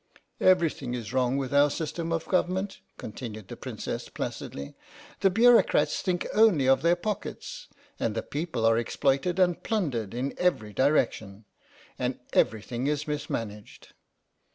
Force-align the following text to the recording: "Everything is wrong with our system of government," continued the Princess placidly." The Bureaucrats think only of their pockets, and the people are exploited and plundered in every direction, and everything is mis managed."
"Everything 0.41 0.95
is 0.95 1.13
wrong 1.13 1.37
with 1.37 1.53
our 1.53 1.69
system 1.69 2.11
of 2.11 2.25
government," 2.27 2.79
continued 2.97 3.49
the 3.49 3.55
Princess 3.55 4.09
placidly." 4.09 4.73
The 5.21 5.29
Bureaucrats 5.29 6.01
think 6.01 6.25
only 6.33 6.67
of 6.67 6.81
their 6.81 6.95
pockets, 6.95 7.67
and 7.99 8.15
the 8.15 8.23
people 8.23 8.65
are 8.65 8.79
exploited 8.79 9.37
and 9.37 9.61
plundered 9.61 10.15
in 10.15 10.33
every 10.39 10.73
direction, 10.73 11.45
and 11.99 12.17
everything 12.33 12.87
is 12.87 13.07
mis 13.07 13.29
managed." 13.29 13.89